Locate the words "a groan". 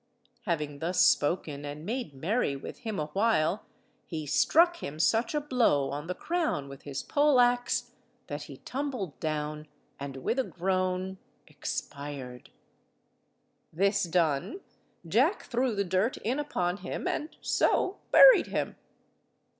10.39-11.19